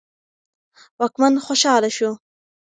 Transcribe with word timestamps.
واکمن 0.99 1.33
خوشاله 1.45 1.89
شو. 1.97 2.09